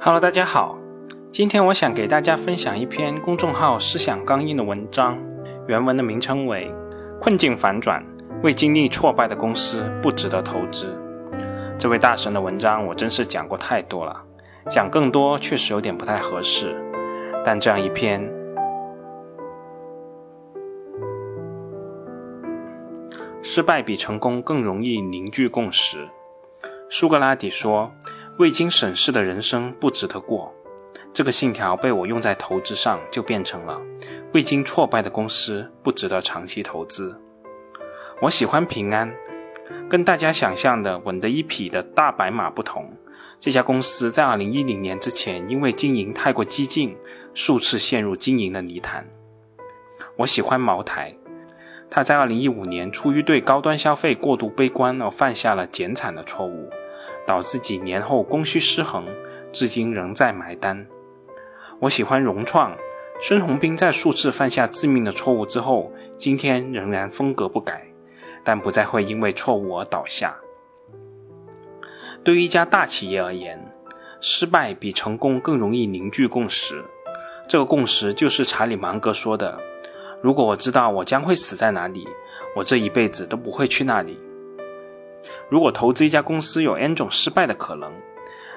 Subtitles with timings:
[0.00, 0.78] Hello，大家好，
[1.30, 5.18] 今天我想给大家分享一篇公众号思想刚硬的文章，
[5.66, 6.70] 原文的名称为
[7.18, 8.04] 《困境反转，
[8.42, 10.94] 未经历挫败的公司不值得投资》。
[11.78, 14.22] 这位大神的文章我真是讲过太多了，
[14.68, 16.76] 讲更多确实有点不太合适，
[17.44, 18.30] 但这样一篇，
[23.42, 26.08] 失败比成功更容易凝聚共识。
[26.90, 27.92] 苏格拉底说
[28.38, 30.52] ：“未经审视的人生不值得过。”
[31.12, 33.80] 这个信条被我用在投资上，就变成了
[34.34, 37.16] ：“未经挫败的公司不值得长期投资。”
[38.20, 39.14] 我喜欢平安，
[39.88, 42.92] 跟大家想象的稳得一匹的大白马不同。
[43.38, 46.96] 这家公司在2010年之前，因为经营太过激进，
[47.34, 49.06] 数次陷入经营的泥潭。
[50.16, 51.14] 我喜欢茅台。
[51.90, 56.68] 他在2015年出于对高端消费过度悲观而犯下了减产的错误，
[57.26, 59.06] 导致几年后供需失衡，
[59.52, 60.86] 至今仍在埋单。
[61.80, 62.76] 我喜欢融创，
[63.20, 67.86] 孙宏斌在数次犯下致命的错误之后，今天仍然风格不改，
[68.44, 70.36] 但不再会因为错误而倒下。
[72.22, 73.72] 对于一家大企业而言，
[74.20, 76.82] 失败比成功更容易凝聚共识。
[77.46, 79.60] 这个共识就是查理芒格说的。
[80.22, 82.08] 如果我知道我将会死在哪里，
[82.56, 84.18] 我这一辈子都不会去那里。
[85.48, 87.92] 如果投资一家公司有 n 种失败的可能，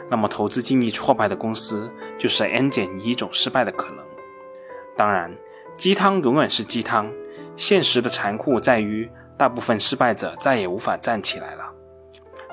[0.09, 4.05] 那么投资经历挫败的公司就是 n 减一种失败的可能。
[4.95, 5.35] 当然，
[5.77, 7.11] 鸡汤永远是鸡汤，
[7.55, 11.63] 现实的残酷在于大部分失败者再也无法站起来了。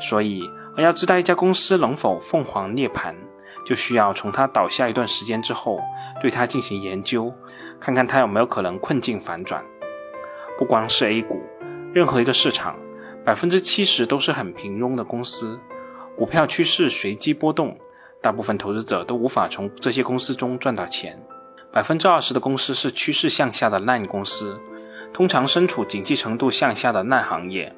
[0.01, 0.43] 所以，
[0.77, 3.15] 要知道一家公司能否凤凰涅槃。
[3.65, 5.81] 就需要从它倒下一段时间之后，
[6.21, 7.33] 对它进行研究，
[7.81, 9.65] 看看它有没有可能困境反转。
[10.59, 11.43] 不光是 A 股，
[11.95, 12.77] 任何一个市场，
[13.25, 15.59] 百分之七十都是很平庸的公司，
[16.17, 17.79] 股票趋势随机波动，
[18.21, 21.19] 大部分投资者都无法从这些公司中赚到钱。
[21.73, 24.61] 百分之二十的公司是趋势向下的烂公司，
[25.13, 27.75] 通常身处景气程度向下的烂行业。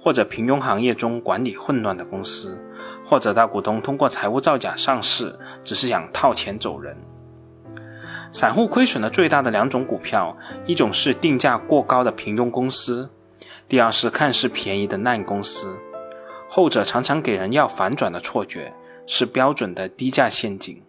[0.00, 2.58] 或者平庸行业中管理混乱的公司，
[3.04, 6.96] 或者大股东通过财务造假上市，只是想套钱走人。
[8.32, 10.34] 散户亏损的最大的两种股票，
[10.64, 13.10] 一种是定价过高的平庸公司，
[13.68, 15.80] 第二是看似便宜的烂公司。
[16.48, 18.72] 后者常常给人要反转的错觉，
[19.06, 20.82] 是标准的低价陷阱。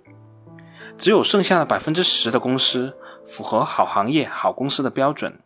[0.97, 2.95] 只有剩下的百分之十的公司
[3.25, 5.39] 符合好行业、好公司的标准。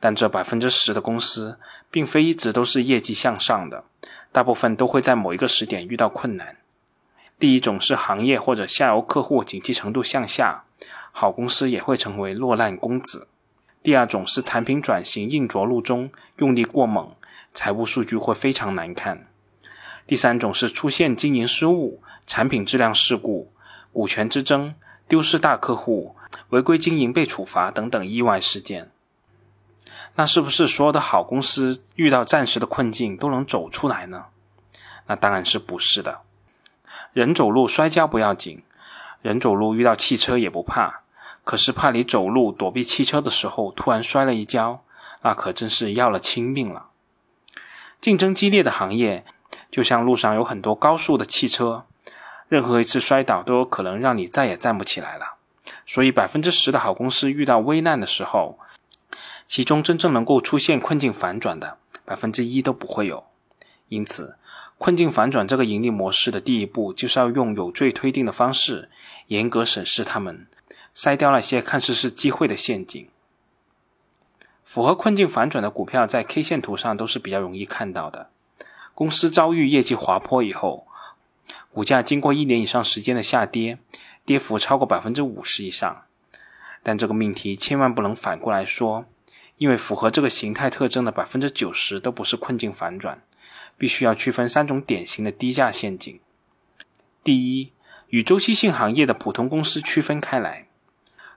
[0.00, 1.58] 但这百分之十的公司，
[1.90, 3.84] 并非一直都是业绩向上的，
[4.32, 6.56] 大部分都会在某一个时点遇到困难。
[7.38, 10.64] 第一种是行业或者下游客户景气程度向下，
[11.12, 13.28] 好公司也会成为落难公子。
[13.84, 17.14] 第二种是产品转型硬着陆中用力过猛，
[17.52, 19.26] 财务数据会非常难看。
[20.06, 23.52] 第三种是出现经营失误、产品质量事故、
[23.92, 24.74] 股权之争、
[25.06, 26.16] 丢失大客户、
[26.48, 28.90] 违规经营被处罚等等意外事件。
[30.14, 34.24] 那是不是所有的好公司遇到暂时的困境都能走出来呢？
[35.08, 36.22] 那当然是不是的。
[37.12, 38.62] 人走路摔跤不要紧，
[39.20, 41.02] 人走路遇到汽车也不怕，
[41.44, 44.82] 可是怕你走路躲避汽车的时候突然摔了一跤，
[45.22, 46.86] 那可真是要了亲命了。
[48.00, 49.24] 竞争激烈的行业，
[49.70, 51.84] 就像路上有很多高速的汽车，
[52.48, 55.36] 任何一次摔倒都有可能让你再也站不起来了。
[55.86, 58.58] 所以百分之十的好公司遇到危难的时候。
[59.46, 61.76] 其中真正能够出现困境反转的
[62.06, 63.24] 百分之一都不会有，
[63.90, 64.38] 因此，
[64.78, 68.90] 困境反转这个盈利模式的第一步就是要用有罪推定的方式
[69.26, 70.46] 严格审视它们，
[70.96, 73.08] 筛掉那些看似是机会的陷阱。
[74.64, 78.30] 符合困境反转的股票在 K 线图上都是比较容易看到的。
[78.94, 80.86] 公司遭遇业绩滑坡以后，
[81.72, 83.78] 股价经过一年以上时间的下跌，
[84.24, 86.04] 跌幅超过百分之五十以上。
[86.82, 89.06] 但这个命题千万不能反过来说。
[89.56, 93.22] 因为符合这个形态特征的百分之九十都不是困境反转，
[93.78, 96.18] 必须要区分三种典型的低价陷阱。
[97.22, 97.70] 第一，
[98.08, 100.66] 与周期性行业的普通公司区分开来。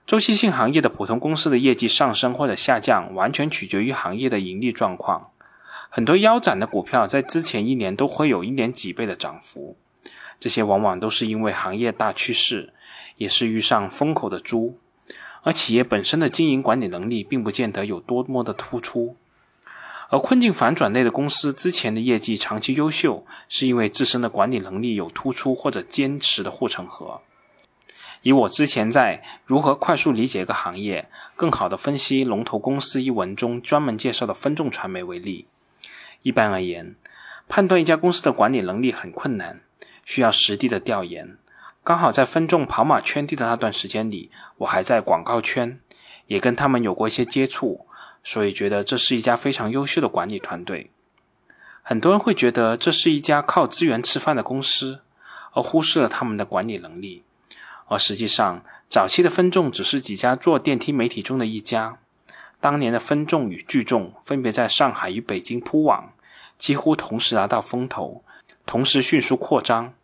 [0.08, 5.32] 周期性行业的普通公司的业绩上升或者下降，完全取决于行业的盈利状况。
[5.90, 9.76] 很多腰斩的股票在之前一年都会有一年几倍的涨幅，
[10.40, 12.72] 这些往往都是因为行业大趋势，
[13.18, 14.78] 也是遇上风口的猪。
[15.42, 19.14] 而企业本身的经营管理能力并不见得有多么的突出，
[20.08, 27.20] 而困境反转类的公司之前的业绩长期优秀，是因为自身的管理能力有突出或者坚实的护城河。
[28.22, 35.46] 以我之前在《如何快速理解一个行业，更好的分析龙头公司》一文中专门介绍的分众传媒为例，
[36.22, 36.96] 一般而言，
[37.48, 39.60] 判断一家公司的管理能力很困难，
[40.04, 41.36] 需要实地的调研。
[41.84, 45.80] 刚好在分众跑马圈地的那段时间里，我还在广告圈，
[46.26, 47.86] 也跟他们有过一些接触，
[48.22, 50.90] 所以觉得这是一家非常优秀的管理团队。
[51.82, 55.00] 很多人会觉得这是一家靠资源吃饭的公司，
[55.54, 57.22] 而忽视了他们的管理能力。
[57.88, 61.98] 而实际上，早期的分众只是几家做电梯媒体中的一家。
[62.60, 66.12] 当年的分众与聚众分别在上海与北京铺网，
[66.58, 68.22] 几乎同时拿到风头，
[68.66, 69.94] 同时迅速扩张。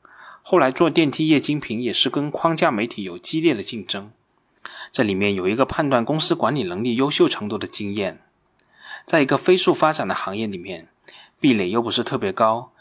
[0.43, 4.13] 后来做电梯液晶屏也是跟框架媒体有激烈的竞争，
[4.93, 8.21] 这里面有一个判断公司管理能力优秀程度的经验。
[9.05, 10.89] 在一个飞速发展的行业里面，
[11.41, 12.73] 壁垒又不是特别高，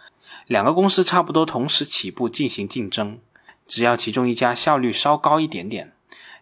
[0.45, 3.19] 两个公司差不多同时起步进行竞争，
[3.67, 5.93] 只要其中一家效率稍高一点点，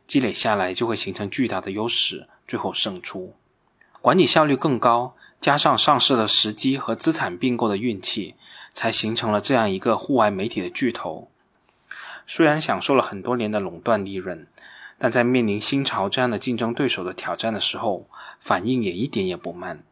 [0.06, 3.36] 积累下来就会形成巨大的优势，最后胜出。
[4.02, 8.36] 管理效率更高，加上上市的时机和资产并购的运气。
[8.74, 11.30] 才形成了这样一个户外媒体的巨头。
[12.26, 14.48] 虽然享受了很多年的垄断利润，
[14.98, 18.08] 但在面临新潮这样的竞争对手的挑战的时候，
[18.40, 19.84] 反应也一点也不慢。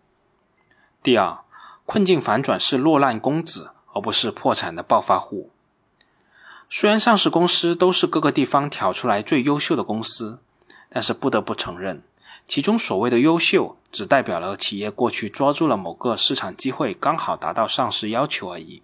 [1.03, 1.39] 第二，
[1.85, 5.51] 困境反转是落难公子，而不是破产的暴发户。
[6.71, 10.39] 虽然上市公司都是各个地方挑出来最优秀的公司，
[10.89, 12.03] 但是不得不承认。
[12.47, 18.83] 其中所谓的优秀，只代表了企业过去抓住了某个市场机会，刚好达到上市要求而已。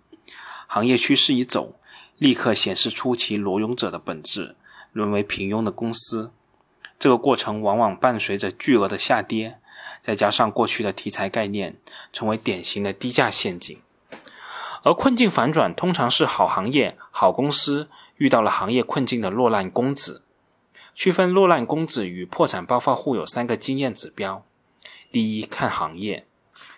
[0.68, 1.76] 行业趋势一走，
[2.18, 4.56] 立刻显示出其裸泳者的本质，
[4.92, 6.32] 沦为平庸的公司。
[6.98, 9.60] 这个过程往往伴随着巨额的下跌，
[10.02, 11.78] 再加上过去的题材概念，
[12.12, 13.80] 成为典型的低价陷阱。
[14.86, 20.22] 而困境反转，通常是好行业、好公司遇到了行业困境的落难公子。
[20.94, 24.46] 区分落难公子与破产暴发户有三个经验指标：
[25.12, 26.28] 第一，看行业，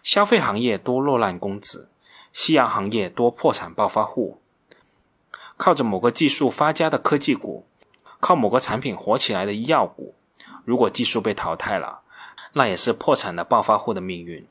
[0.01, 1.89] 消费行业多落难公子，
[2.31, 4.39] 夕阳行业多破产暴发户。
[5.57, 7.65] 靠着某个技术发家的科技股，
[8.21, 10.15] 靠某个产品火起来的医药股，
[10.63, 12.00] 如果技术被淘汰了，
[12.54, 14.48] 那也是破产的暴发户的命运。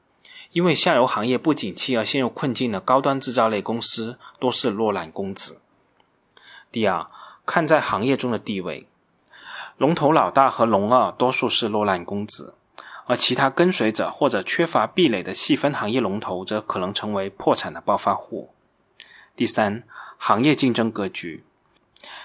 [0.56, 5.61] 因为下游行业不景气而陷入困境的高端制造类公司多是落难公子。
[6.73, 7.08] 第二，
[7.44, 8.87] 看在行业中的地位。
[9.76, 12.55] 龙头老大和龙二多数是落难公子，
[13.05, 18.55] 而其他跟随者或者缺乏壁垒的细分行业龙头则可能成为破产的暴发户。
[19.37, 19.82] 第三，
[20.17, 21.44] 行业竞争格局，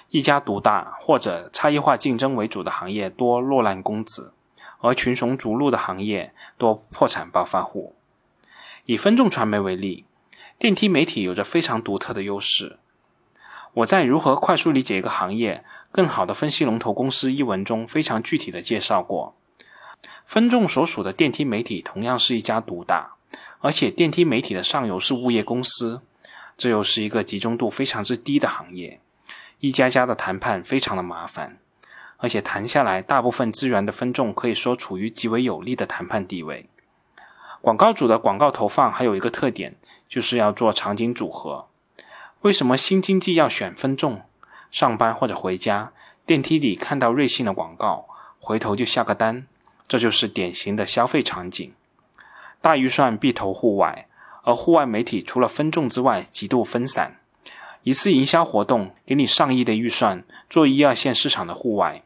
[0.07, 4.31] 一家独大或者差异化竞争为主的行业多落难公子，
[4.79, 7.93] 而群雄逐鹿的行业多破产暴发户。
[8.91, 10.03] 以分众传媒为例，
[10.59, 12.77] 电梯媒体有着非常独特的优势。
[13.75, 19.37] 我在如何快速理解一个行业、更好的分析龙头公司一文中非常具体的介绍过。
[20.25, 23.13] 分众所属的电梯媒体同样是一家独大，
[23.59, 26.01] 而且电梯媒体的上游是物业公司，
[26.57, 28.99] 这又是一个集中度非常之低的行业，
[29.59, 31.59] 一家家的谈判非常的麻烦，
[32.17, 36.67] 而且谈下来，大部分资源的分众可以说处于极为有利的谈判地位。
[37.61, 39.75] 广告主的广告投放还有一个特点，
[40.09, 41.67] 就是要做场景组合。
[42.41, 44.23] 为什么新经济要选分众？
[44.71, 45.91] 上班或者回家，
[46.25, 48.07] 电梯里看到瑞幸的广告，
[48.39, 49.45] 回头就下个单，
[49.87, 51.71] 这就是典型的消费场景。
[52.61, 54.07] 大预算必投户外，
[54.43, 57.19] 而户外媒体除了分众之外，极度分散。
[57.83, 62.01] 一次营销活动给你上亿的预算，做一二线市场的户外，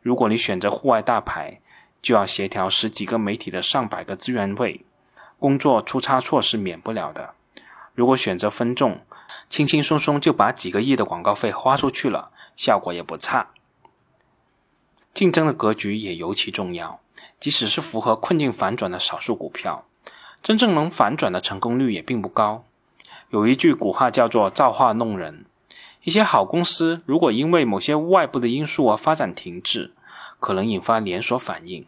[0.00, 1.60] 如果你选择户外大牌，
[2.00, 4.84] 就要协调十几个媒体的上百个资源位，
[5.46, 7.34] 工作出差错是免不了的。
[7.94, 9.02] 如果选择分众，
[9.48, 13.50] 轻轻松松就把几个亿的广告费花出去了，效果也不差。
[15.14, 16.98] 竞争的格局也尤其重要，
[17.38, 19.84] 即使是符合困境反转的少数股票，
[20.42, 22.64] 真正能反转的成功率也并不高。
[23.30, 25.46] 有一句古话叫做“造化弄人”，
[26.02, 29.94] 一些好公司如果因为某些外部的因素而发展停滞，
[30.40, 31.86] 可能引发连锁反应。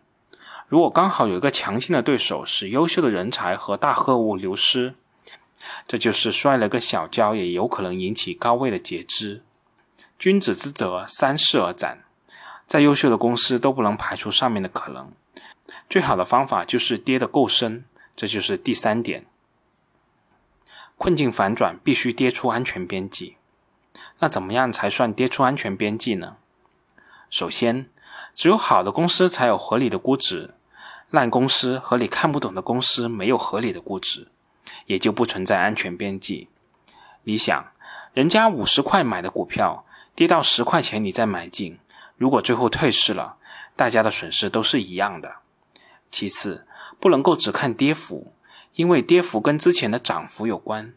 [0.69, 4.95] 如果刚好有一个强劲的对手，使优秀的人才和大客户流失。
[5.87, 9.43] 这就是摔了个小跤，也有可能引起高位的截肢。
[10.19, 12.05] 君子之泽，三世而斩。
[12.67, 15.11] 再优秀的公司都不能排除上面的可能。
[15.89, 17.85] 最好的方法就是跌得够深。
[18.15, 19.27] 这就是第三点。
[20.97, 23.37] 困境反转必须跌出安全边际。
[24.19, 26.37] 那怎么样才算跌出安全边际呢？
[27.31, 27.89] 首先，
[28.35, 30.55] 只有好的公司才有合理的估值，
[31.11, 34.29] 烂公司和你看不懂的公司没有合理的估值。
[34.87, 36.49] 也就不存在安全边际。
[37.25, 37.73] 你想，
[38.13, 39.85] 人家五十块买的股票，
[40.15, 41.79] 跌到十块钱你再买进，
[42.17, 43.37] 如果最后退市了，
[43.77, 45.37] 大家的损失都是一样的。
[46.09, 46.67] 其次，
[46.99, 48.33] 不能够只看跌幅，
[48.75, 50.95] 因为跌幅跟之前的涨幅有关。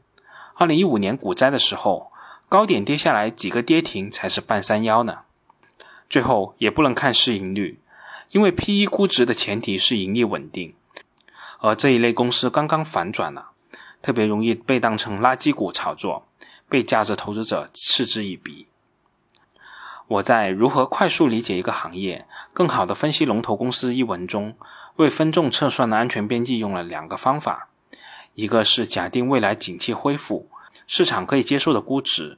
[0.55, 2.11] 二零一五年股灾的时候，
[2.47, 5.19] 高点跌下来几个跌停才是半山腰呢。
[6.09, 7.80] 最后也不能看市盈率，
[8.31, 10.73] 因为 P/E 估值的前提是盈利稳定，
[11.59, 13.51] 而这一类公司刚刚反转了，
[14.01, 16.25] 特别容易被当成垃圾股炒作，
[16.69, 18.67] 被价值投资者嗤之以鼻。
[20.07, 24.55] 我在《如何快速理解一个行业，更好的分析龙头公司》一文中，
[24.95, 27.69] 为分众测算的安全边际用了两个方法，
[28.35, 30.49] 一个是假定未来景气恢复，
[30.87, 32.37] 市场可以接受的估值。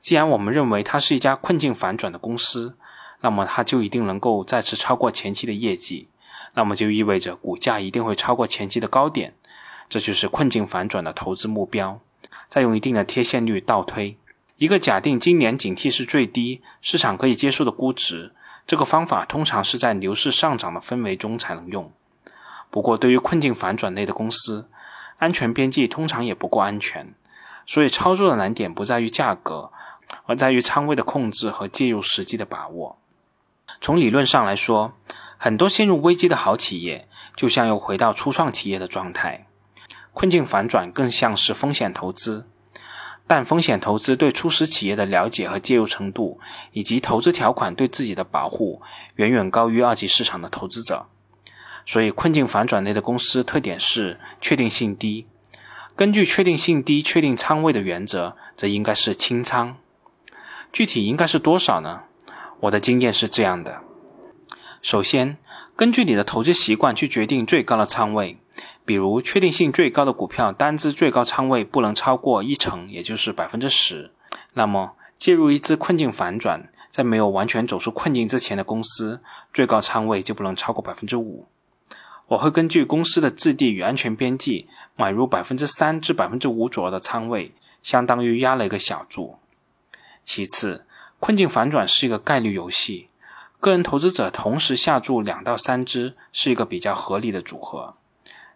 [0.00, 2.76] 既然我们认为它是一家困境反转的公司，
[3.24, 6.08] 那么它就一定能够再次超过前期的业绩，
[6.52, 9.32] 那么就意味着股价一定会超过前期的高点，
[9.88, 11.98] 这就是困境反转的投资目标。
[12.48, 14.18] 再用一定的贴现率倒推。
[14.58, 18.34] 一个假定今年景气是最低，市场可以接受的估值，
[18.66, 21.90] 这个方法通常是在牛市上涨的氛围中才能用。
[22.70, 24.68] 不过，对于困境反转类的公司，
[25.16, 27.14] 安全边际通常也不够安全，
[27.64, 29.72] 所以操作的难点不在于价格，
[30.26, 32.98] 而在于仓位的控制和介入时机的把握。
[33.80, 34.94] 从理论上来说，
[35.36, 39.46] 很多陷入危机的好企业，就像又回到初创企业的状态。
[40.12, 42.48] 困境反转更像是风险投资。
[43.26, 46.38] 但风险投资对初始企业的了解和介入程度，
[46.72, 48.82] 以及投资条款对自己的保护，
[49.16, 51.06] 远远高于二级市场的投资者。
[51.86, 55.26] 所以，困境反转类的公司特点是确定性低。
[55.96, 59.76] 根据确定性低确定仓位的原则，则应该是清仓。
[60.70, 62.02] 具体应该是多少呢？
[62.64, 63.82] 我的经验是这样的：
[64.80, 65.36] 首先，
[65.76, 68.38] 根据你的投资习惯去决定最高的仓位。
[68.86, 74.12] 比如，确定性最高的股票单只最高仓位不能超过一成，也就是百分之十。
[74.54, 79.20] 那么，介入一只困境反转，在没有完全走出困境之前的公司，
[79.52, 81.46] 最高仓位就不能超过百分之五。
[82.28, 89.36] 我会根据公司的质地与安全边际，买入百分之三至百分之五左右的仓位，相当于压了一个小注。
[90.22, 90.86] 其次，
[91.20, 93.08] 困境反转是一个概率游戏，
[93.58, 97.94] 个人投资者同时下注两到三只，是一个比较合理的组合。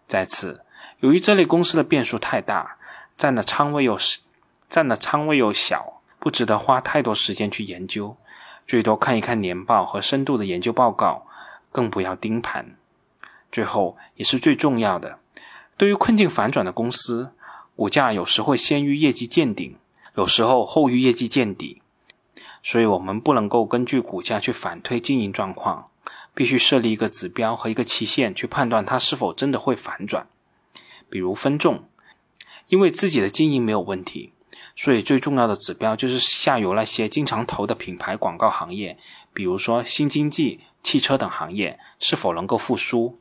[0.07, 0.63] 再次，
[1.01, 2.77] 由于这类公司的变数太大，
[3.17, 3.99] 占的仓位又
[4.69, 8.17] 占的仓位又小，不值得花太多时间去研究，
[8.67, 11.27] 最多看一看年报和深度的研究报告，
[11.73, 12.77] 更不要盯盘。
[13.51, 15.19] 最后也是最重要的，
[15.79, 17.33] 对于困境反转的公司，
[17.75, 19.79] 股价有时会先于业绩见顶，
[20.17, 21.81] 有时候后于业绩见底，
[22.69, 25.89] 所以我们不能够根据股价去反推经营状况。
[26.35, 30.29] 必须设立一个指标和一个期限去判断它是否真的会反转。
[31.09, 31.89] 比如分众，
[32.69, 34.35] 因为自己的经营没有问题，
[34.77, 38.99] 所以最重要的指标就是下游那些经常投的品牌广告行业，
[39.33, 43.19] 比如说新经济、汽车等行业是否能够复苏。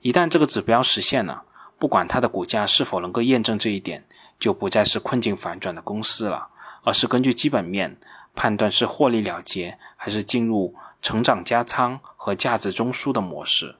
[0.00, 1.44] 一旦这个指标实现了，
[1.78, 4.04] 不管它的股价是否能够验证这一点，
[4.40, 6.48] 就不再是困境反转的公司了，
[6.82, 7.96] 而是根据基本面
[8.34, 10.74] 判断是获利了结还是进入。
[11.04, 13.76] 成长加仓和价值中枢的模式，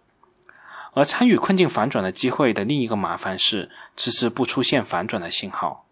[0.93, 5.87] 而参与困境反转的机会的另一个麻烦是迟迟不出现反转的信号，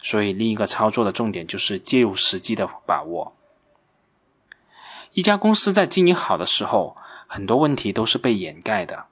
[0.00, 3.36] 所以另一个操作的重点就是介入时机的把握。
[5.12, 6.96] 一家公司在经营好的时候，
[7.26, 9.04] 很多问题都是被掩盖的，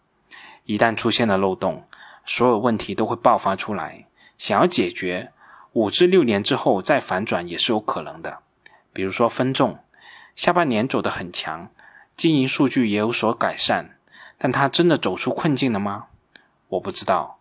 [0.65, 1.87] 一旦出现了漏洞，
[2.25, 4.07] 所有问题都会爆发出来。
[4.39, 5.31] 想要解决，
[5.75, 8.39] 五至六年之后再反转也是有可能的，
[8.97, 9.79] 比如说分众。
[10.35, 11.69] 下半年走得很强，
[12.17, 13.99] 经营数据也有所改善，
[14.39, 16.07] 但它真的走出困境了吗？
[16.69, 17.39] 我不知道。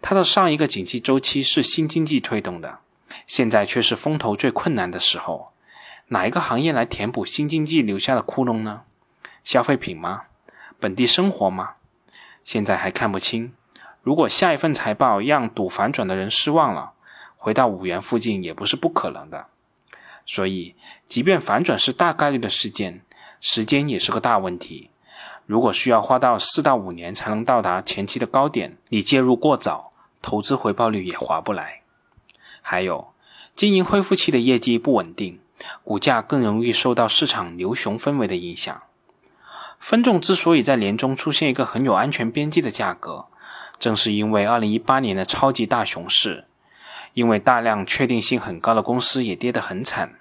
[0.00, 2.78] 它的上一个景气周期是新经济推动的，
[3.26, 5.52] 现在却是风头最困难的时候。
[6.08, 8.84] 哪一个行业来填补新经济留下的窟窿呢？
[9.44, 10.22] 消费品吗？
[10.80, 11.72] 本地生活吗？
[12.42, 13.52] 现在还看不清。
[14.02, 16.92] 如果下一份财报让赌反转的人失望了，
[17.36, 19.48] 回到五元附近也不是不可能的。
[20.26, 20.74] 所以，
[21.06, 23.02] 即便反转是大概率的事件，
[23.40, 24.90] 时间也是个大问题。
[25.46, 31.82] 如果需要花到四到五年才能到达前期的高点，你介入过早，投资回报率也划不来。
[32.62, 33.08] 还有，
[33.54, 35.40] 经营恢复期的业绩不稳定，
[35.82, 38.82] 股价更容易受到市场牛熊氛围的影响。
[39.78, 43.26] 分众之所以在年中出现一个很有安全边际的价格，
[43.78, 46.46] 正是因为二零一八年的超级大熊市。
[47.14, 50.18] 因为大量确定性很高的公司也跌得很惨，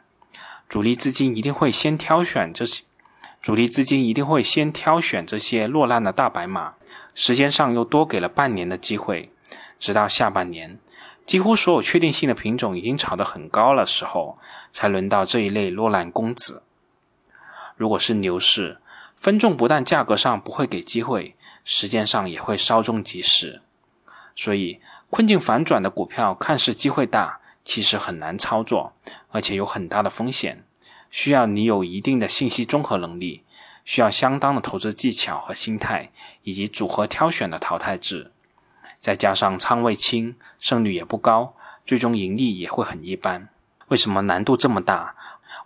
[0.69, 2.83] 主力资金一定会先挑选这些，
[3.41, 6.75] 主力资金一定会先挑选这些落难的大白马，
[7.13, 9.31] 时间上又多给了半年的机会，
[9.79, 10.79] 直到下半年，
[11.25, 14.37] 几乎所有确定性的品种已经炒得很高了时候，
[14.71, 16.63] 才轮到这一类落难公子。
[17.75, 18.79] 如果是牛市，
[19.15, 21.35] 分众不但价格上不会给机会，
[21.65, 23.61] 时间上也会稍纵即逝。
[24.35, 24.79] 所以，
[25.13, 28.93] 困境反转的股票看似机会大，其实很难操作，
[29.29, 30.65] 而且有很大的风险，
[31.11, 33.43] 需要你有一定的信息综合能力，
[33.85, 38.31] 需要相当的投资技巧和心态，以及组合挑选的淘汰制，
[38.99, 41.53] 再加上仓位轻，胜率也不高，
[41.85, 43.49] 最终盈利也会很一般。
[43.89, 45.15] 为什么难度这么大？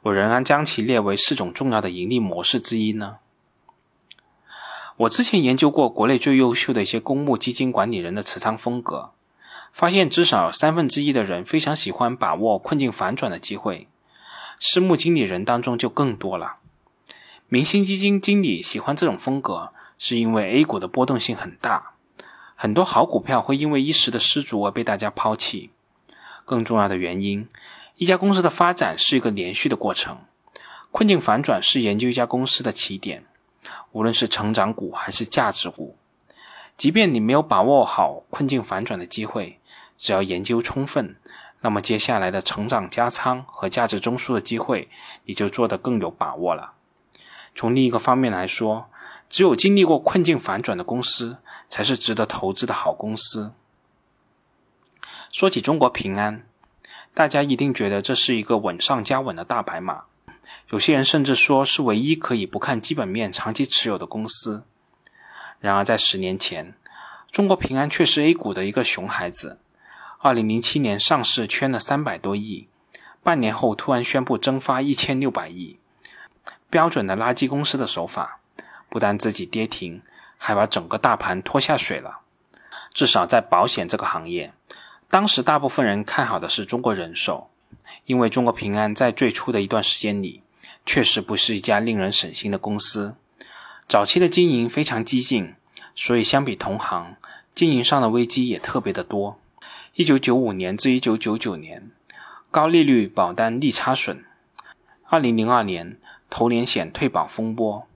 [0.01, 3.19] 我仍然将其列为四种重要的盈利模式之一呢？
[4.97, 9.11] 我之前研究过国内最优秀的一些公募基金管理人的持仓风格，
[9.71, 13.87] 发现至少三分之一的人非常喜欢把握困境反转的机会，
[14.59, 16.57] 私募经理人当中就更多了。
[17.47, 21.93] 明星基金经理喜欢这种风格，是因为 A 股的波动性很大，
[22.55, 25.71] 很多好股票会因为一时的失足而被大家抛弃。
[26.43, 27.47] 更重要的原因。
[27.95, 30.19] 一家公司的发展是一个连续的过程，
[30.91, 33.25] 困境反转是研究一家公司的起点。
[33.91, 35.97] 无论是成长股还是价值股，
[36.77, 39.59] 即便你没有把握好困境反转的机会，
[39.97, 41.15] 只要研究充分，
[41.61, 44.87] 那么接下来的成长加仓和价值中枢的机会，
[45.25, 46.73] 你就做得更有把握了。
[47.55, 48.89] 从另一个方面来说，
[49.27, 53.51] 只有经历过困境反转的公司，才是值得投资的好公司。
[55.31, 56.43] 说起中国平安。
[57.13, 60.03] 大家一定觉得这是一个稳上加稳的大白马，
[60.69, 64.63] 有些人甚至说是唯一可以不看基本面长期持有的公司。
[65.59, 66.73] 然而，在十年前，
[67.31, 69.59] 中国平安却是 A 股的一个熊孩子。
[70.19, 72.67] 二零零七年上市圈了三百多亿，
[73.21, 75.79] 半年后突然宣布蒸发一千六百亿，
[76.69, 78.39] 标准的垃圾公司的手法，
[78.89, 80.01] 不但自己跌停，
[80.37, 82.21] 还把整个大盘拖下水了。
[82.93, 84.53] 至少在保险这个行业。
[85.09, 87.49] 当时大部分人看好的是中国人寿，
[88.05, 90.41] 因为中国平安在最初的一段时间里，
[90.85, 93.15] 确实不是一家令人省心的公司。
[93.87, 95.55] 早期的经营非常激进，
[95.95, 97.15] 所以相比同行，
[97.55, 99.39] 经营上的危机也特别的多。
[99.95, 101.89] 一九九五年至一九九九年，
[102.51, 104.17] 高利率保单利差损；
[105.05, 105.97] 二零零二年，
[106.29, 107.87] 投连险退保风波；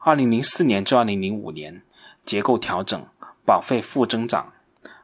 [0.00, 1.82] 二零零四年至二零零五年，
[2.26, 3.06] 结构调整，
[3.46, 4.52] 保费负增长；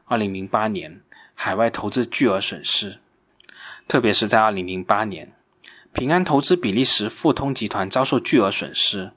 [0.05, 1.01] 二零零八年。
[1.37, 2.99] 海外投资巨额损失，
[3.89, 5.33] 特别是在二零零八年，
[5.91, 9.11] 平安投资比利时富通集团遭受巨额损失，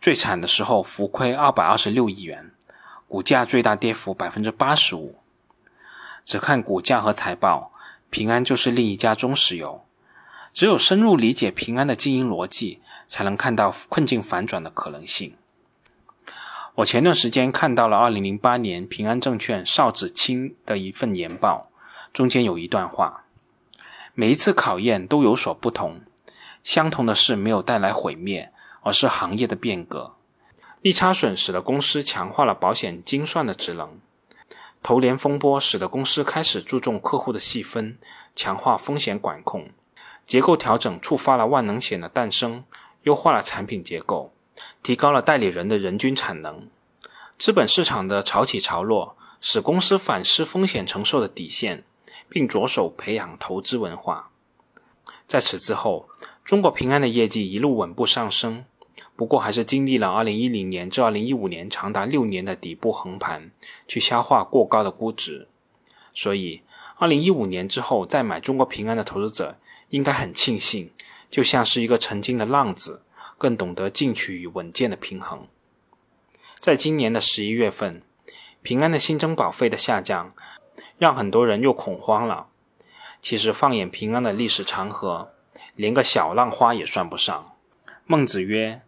[0.00, 2.50] 最惨的时候浮亏二百二十六亿元，
[3.08, 5.18] 股价最大跌幅百分之八十五。
[6.24, 7.72] 只看股价和财报，
[8.10, 9.84] 平安就是另一家中石油。
[10.52, 15.36] 只有深入理解平安的经营逻辑，才能看到困境反转的可能性。
[16.76, 21.70] 我前段时间看到了二零零八年平安证券邵子清的一份研报，
[22.12, 23.24] 中间有一段话：
[24.14, 26.02] 每一次考验都有所不同，
[26.62, 28.52] 相同的是没有带来毁灭，
[28.84, 30.14] 而是行业的变革。
[30.80, 33.98] 利差损使得公司强化了保险精算的职能，
[34.82, 37.98] 投连风波使得公司开始注重客户的细分，
[38.36, 39.70] 强化风险管控，
[40.26, 42.64] 结构调整触发了万能险的诞生，
[43.04, 44.30] 优化了产品结构。
[44.82, 46.68] 提高了代理人的人均产能，
[47.36, 51.82] 资本市场的潮起潮落使公司反思风险承受的底线，
[52.28, 54.30] 并着手培养投资文化。
[55.26, 56.08] 在此之后，
[56.44, 58.64] 中国平安的业绩一路稳步上升，
[59.16, 63.50] 不过还是经历了2010年至2015年长达六年的底部横盘，
[63.86, 65.48] 去消化过高的估值。
[66.12, 66.62] 所以
[66.98, 70.90] ，2015年之后再买中国平安的投资者应该很庆幸，
[71.30, 73.02] 就像是一个曾经的浪子。
[73.36, 75.48] 更懂得进取与稳健的平衡。
[76.60, 78.00] 在今年的十一月份，
[78.62, 80.32] 平安的新增保费的下降，
[80.98, 82.46] 让很多人又恐慌了。
[83.20, 85.32] 其实放眼平安的历史长河，
[85.74, 87.56] 连个小浪花也算不上。
[88.06, 88.82] 孟子曰：“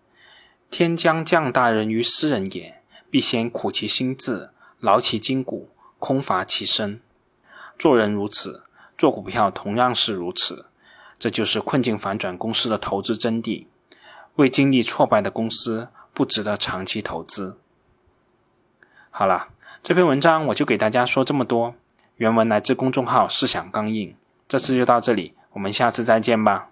[0.76, 7.00] 天将降大任于斯人也，必先苦其心志，劳其筋骨，空乏其身。”
[7.78, 8.64] 做人如此，
[8.98, 10.66] 做股票同样是如此。
[11.18, 13.64] 这就是困境反转公司的投资真谛。
[14.34, 17.56] 未经历挫败的公司不值得长期投资。
[19.10, 19.48] 好了，
[19.82, 21.74] 这篇文章我就给大家说这么多。
[22.16, 24.14] 原文来自公众号“思想刚硬”。
[24.46, 26.68] 这次就到这里，我们下次再见吧。